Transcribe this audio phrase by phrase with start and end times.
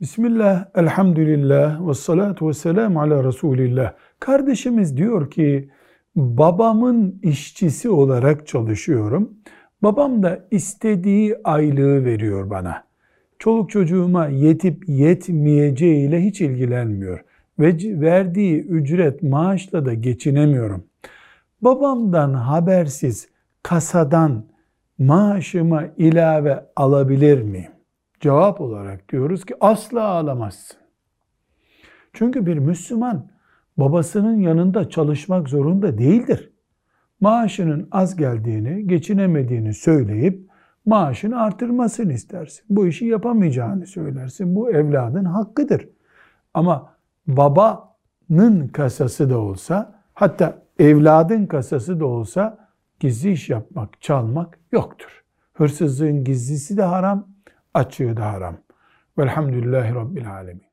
[0.00, 3.92] Bismillah, elhamdülillah, ve salatu ve selamu ala Resulillah.
[4.20, 5.70] Kardeşimiz diyor ki,
[6.16, 9.34] babamın işçisi olarak çalışıyorum.
[9.82, 12.84] Babam da istediği aylığı veriyor bana.
[13.38, 17.24] Çoluk çocuğuma yetip yetmeyeceğiyle hiç ilgilenmiyor.
[17.58, 20.84] Ve verdiği ücret maaşla da geçinemiyorum.
[21.62, 23.28] Babamdan habersiz
[23.62, 24.44] kasadan
[24.98, 27.77] maaşıma ilave alabilir miyim?
[28.20, 30.78] Cevap olarak diyoruz ki asla alamazsın.
[32.12, 33.30] Çünkü bir Müslüman
[33.76, 36.52] babasının yanında çalışmak zorunda değildir.
[37.20, 40.48] Maaşının az geldiğini, geçinemediğini söyleyip
[40.86, 42.64] maaşını artırmasını istersin.
[42.70, 44.54] Bu işi yapamayacağını söylersin.
[44.54, 45.88] Bu evladın hakkıdır.
[46.54, 46.94] Ama
[47.26, 52.68] babanın kasası da olsa, hatta evladın kasası da olsa
[53.00, 55.24] gizli iş yapmak, çalmak yoktur.
[55.52, 57.28] Hırsızlığın gizlisi de haram,
[57.74, 58.56] açığı da haram.
[59.18, 60.68] Velhamdülillahi Rabbil Alemin.